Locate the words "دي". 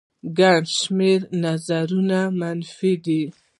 3.05-3.21